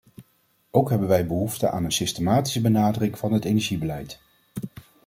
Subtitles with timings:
[0.71, 4.19] Ook hebben wij behoefte aan een systemische benadering van het energiebeleid.